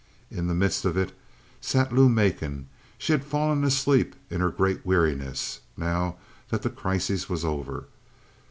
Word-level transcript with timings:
In 0.31 0.47
the 0.47 0.55
midst 0.55 0.83
of 0.83 0.97
it 0.97 1.15
sat 1.61 1.93
Lou 1.93 2.09
Macon. 2.09 2.67
She 2.97 3.11
had 3.11 3.23
fallen 3.23 3.63
asleep 3.63 4.15
in 4.31 4.41
her 4.41 4.49
great 4.49 4.83
weariness 4.83 5.59
now 5.77 6.15
that 6.49 6.63
the 6.63 6.71
crisis 6.71 7.29
was 7.29 7.45
over. 7.45 7.85